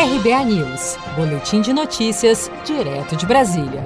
RBA 0.00 0.44
News, 0.46 0.96
Boletim 1.14 1.60
de 1.60 1.74
Notícias, 1.74 2.50
direto 2.64 3.14
de 3.14 3.26
Brasília. 3.26 3.84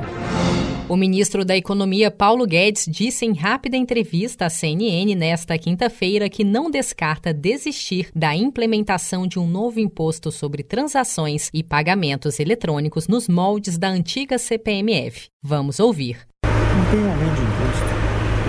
O 0.89 0.97
ministro 0.97 1.45
da 1.45 1.57
Economia 1.57 2.09
Paulo 2.09 2.47
Guedes 2.47 2.87
disse 2.89 3.27
em 3.27 3.35
rápida 3.35 3.77
entrevista 3.77 4.47
à 4.47 4.49
CNN 4.49 5.13
nesta 5.17 5.59
quinta-feira 5.59 6.29
que 6.29 6.45
não 6.45 6.71
descarta 6.71 7.35
desistir 7.35 8.11
da 8.15 8.33
implementação 8.33 9.27
de 9.27 9.41
um 9.41 9.49
novo 9.49 9.81
imposto 9.81 10.31
sobre 10.31 10.63
transações 10.63 11.51
e 11.53 11.65
pagamentos 11.65 12.39
eletrônicos 12.39 13.09
nos 13.09 13.27
moldes 13.27 13.77
da 13.77 13.89
antiga 13.89 14.39
CPMF. 14.39 15.27
Vamos 15.43 15.81
ouvir. 15.81 16.19
Não 16.45 16.85
tem 16.93 17.11
aumento 17.11 17.35
de 17.35 17.43
imposto. 17.43 18.05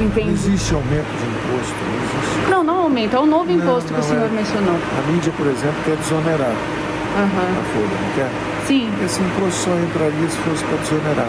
Entendi. 0.06 0.28
Não 0.28 0.34
existe 0.54 0.74
aumento 0.76 1.08
de 1.08 1.26
imposto. 1.26 1.84
Não, 1.84 2.04
existe. 2.04 2.52
Não, 2.52 2.64
não 2.64 2.78
aumenta, 2.84 3.18
é 3.18 3.20
o 3.20 3.26
novo 3.26 3.52
imposto 3.52 3.92
não, 3.92 4.00
que 4.00 4.06
o 4.06 4.08
senhor 4.08 4.30
é. 4.30 4.30
mencionou. 4.30 4.76
A 4.76 5.12
mídia, 5.12 5.34
por 5.36 5.48
exemplo, 5.48 5.84
quer 5.84 5.98
desonerar 5.98 6.85
Aham. 7.16 7.60
a 7.60 7.64
folha, 7.74 7.98
não 8.02 8.12
quer? 8.16 8.30
Sim. 8.68 8.90
Esse 9.04 9.22
imposto 9.22 9.60
só 9.64 9.72
entraria 9.78 10.30
se 10.30 10.38
fosse 10.38 10.64
para 10.66 10.78
desonerar. 10.78 11.28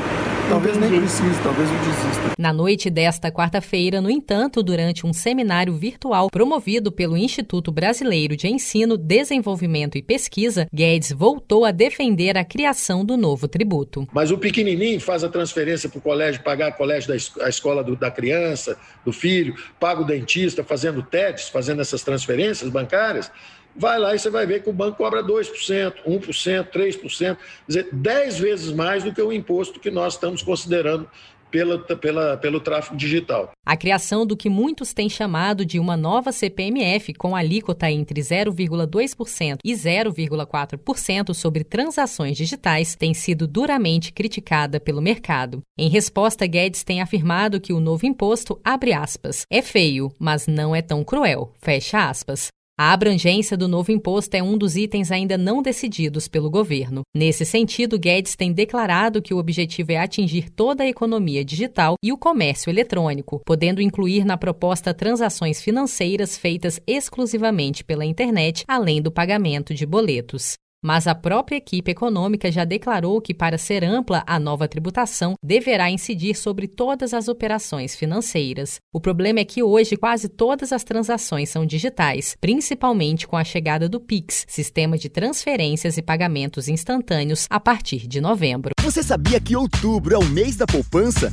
Talvez 0.48 0.76
nem 0.78 1.00
precise, 1.00 1.42
talvez 1.42 1.68
eu 1.68 1.76
desista. 1.78 2.32
Na 2.38 2.52
noite 2.52 2.88
desta 2.88 3.32
quarta-feira, 3.32 4.00
no 4.00 4.08
entanto, 4.08 4.62
durante 4.62 5.04
um 5.04 5.12
seminário 5.12 5.74
virtual 5.74 6.30
promovido 6.30 6.92
pelo 6.92 7.16
Instituto 7.16 7.72
Brasileiro 7.72 8.36
de 8.36 8.46
Ensino, 8.46 8.96
Desenvolvimento 8.96 9.98
e 9.98 10.02
Pesquisa, 10.02 10.68
Guedes 10.72 11.10
voltou 11.10 11.64
a 11.64 11.72
defender 11.72 12.38
a 12.38 12.44
criação 12.44 13.04
do 13.04 13.16
novo 13.16 13.48
tributo. 13.48 14.06
Mas 14.12 14.30
o 14.30 14.38
pequenininho 14.38 15.00
faz 15.00 15.24
a 15.24 15.28
transferência 15.28 15.88
para 15.88 15.98
o 15.98 16.02
colégio, 16.02 16.42
pagar 16.42 16.70
o 16.70 16.74
colégio 16.74 17.08
da 17.08 17.16
es- 17.16 17.32
a 17.40 17.48
escola 17.48 17.82
do- 17.82 17.96
da 17.96 18.10
criança, 18.10 18.78
do 19.04 19.12
filho, 19.12 19.54
paga 19.80 20.02
o 20.02 20.04
dentista 20.04 20.62
fazendo 20.62 21.02
TEDs, 21.02 21.48
fazendo 21.48 21.80
essas 21.80 22.02
transferências 22.04 22.70
bancárias. 22.70 23.30
Vai 23.78 23.98
lá 23.98 24.14
e 24.14 24.18
você 24.18 24.30
vai 24.30 24.46
ver 24.46 24.62
que 24.62 24.70
o 24.70 24.72
banco 24.72 24.96
cobra 24.96 25.22
2%, 25.22 25.96
1%, 26.06 26.70
3%, 26.72 27.36
quer 27.36 27.66
dizer, 27.68 27.88
10 27.92 28.38
vezes 28.38 28.72
mais 28.72 29.04
do 29.04 29.12
que 29.12 29.20
o 29.20 29.30
imposto 29.30 29.78
que 29.78 29.90
nós 29.90 30.14
estamos 30.14 30.35
considerando 30.42 31.08
pela, 31.50 31.78
pela, 31.78 32.36
pelo 32.36 32.60
tráfego 32.60 32.96
digital. 32.96 33.50
A 33.64 33.76
criação 33.76 34.26
do 34.26 34.36
que 34.36 34.48
muitos 34.48 34.92
têm 34.92 35.08
chamado 35.08 35.64
de 35.64 35.78
uma 35.78 35.96
nova 35.96 36.32
CPMF, 36.32 37.14
com 37.14 37.34
alíquota 37.34 37.90
entre 37.90 38.20
0,2% 38.20 39.58
e 39.64 39.72
0,4% 39.72 41.34
sobre 41.34 41.64
transações 41.64 42.36
digitais, 42.36 42.94
tem 42.94 43.14
sido 43.14 43.46
duramente 43.46 44.12
criticada 44.12 44.78
pelo 44.80 45.02
mercado. 45.02 45.62
Em 45.78 45.88
resposta, 45.88 46.46
Guedes 46.46 46.84
tem 46.84 47.00
afirmado 47.00 47.60
que 47.60 47.72
o 47.72 47.80
novo 47.80 48.06
imposto, 48.06 48.60
abre 48.64 48.92
aspas, 48.92 49.44
é 49.50 49.62
feio, 49.62 50.12
mas 50.18 50.46
não 50.46 50.74
é 50.74 50.82
tão 50.82 51.02
cruel, 51.02 51.52
fecha 51.60 52.08
aspas. 52.08 52.48
A 52.78 52.92
abrangência 52.92 53.56
do 53.56 53.66
novo 53.66 53.90
imposto 53.90 54.36
é 54.36 54.42
um 54.42 54.58
dos 54.58 54.76
itens 54.76 55.10
ainda 55.10 55.38
não 55.38 55.62
decididos 55.62 56.28
pelo 56.28 56.50
governo. 56.50 57.00
Nesse 57.16 57.42
sentido, 57.42 57.98
Guedes 57.98 58.36
tem 58.36 58.52
declarado 58.52 59.22
que 59.22 59.32
o 59.32 59.38
objetivo 59.38 59.92
é 59.92 59.96
atingir 59.96 60.50
toda 60.50 60.84
a 60.84 60.86
economia 60.86 61.42
digital 61.42 61.94
e 62.04 62.12
o 62.12 62.18
comércio 62.18 62.68
eletrônico, 62.68 63.40
podendo 63.46 63.80
incluir 63.80 64.26
na 64.26 64.36
proposta 64.36 64.92
transações 64.92 65.62
financeiras 65.62 66.36
feitas 66.36 66.78
exclusivamente 66.86 67.82
pela 67.82 68.04
internet, 68.04 68.62
além 68.68 69.00
do 69.00 69.10
pagamento 69.10 69.72
de 69.72 69.86
boletos. 69.86 70.58
Mas 70.82 71.06
a 71.06 71.14
própria 71.14 71.56
equipe 71.56 71.90
econômica 71.90 72.50
já 72.52 72.64
declarou 72.64 73.20
que, 73.20 73.34
para 73.34 73.58
ser 73.58 73.82
ampla, 73.82 74.22
a 74.26 74.38
nova 74.38 74.68
tributação 74.68 75.34
deverá 75.42 75.90
incidir 75.90 76.36
sobre 76.36 76.68
todas 76.68 77.12
as 77.14 77.28
operações 77.28 77.96
financeiras. 77.96 78.78
O 78.92 79.00
problema 79.00 79.40
é 79.40 79.44
que 79.44 79.62
hoje 79.62 79.96
quase 79.96 80.28
todas 80.28 80.72
as 80.72 80.84
transações 80.84 81.48
são 81.48 81.66
digitais, 81.66 82.36
principalmente 82.40 83.26
com 83.26 83.36
a 83.36 83.44
chegada 83.44 83.88
do 83.88 84.00
Pix, 84.00 84.44
sistema 84.48 84.96
de 84.96 85.08
transferências 85.08 85.96
e 85.96 86.02
pagamentos 86.02 86.68
instantâneos, 86.68 87.46
a 87.50 87.58
partir 87.58 88.06
de 88.06 88.20
novembro. 88.20 88.72
Você 88.82 89.02
sabia 89.02 89.40
que 89.40 89.56
outubro 89.56 90.14
é 90.14 90.18
o 90.18 90.24
mês 90.24 90.56
da 90.56 90.66
poupança? 90.66 91.32